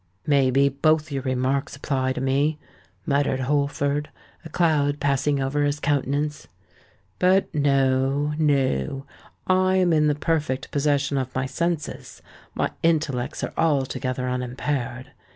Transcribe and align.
"May 0.25 0.49
be 0.49 0.67
both 0.67 1.11
your 1.11 1.21
remarks 1.21 1.75
apply 1.75 2.13
to 2.13 2.21
me," 2.21 2.57
muttered 3.05 3.41
Holford, 3.41 4.09
a 4.43 4.49
cloud 4.49 4.99
passing 4.99 5.39
over 5.39 5.63
his 5.63 5.79
countenance. 5.79 6.47
"But—no—no: 7.19 9.05
I 9.45 9.75
am 9.75 9.93
in 9.93 10.07
the 10.07 10.15
perfect 10.15 10.71
possession 10.71 11.19
of 11.19 11.35
my 11.35 11.45
senses—my 11.45 12.71
intellects 12.81 13.43
are 13.43 13.53
altogether 13.55 14.27
unimpaired. 14.27 15.11